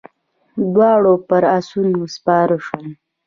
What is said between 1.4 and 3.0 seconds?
آسونو سپاره شول.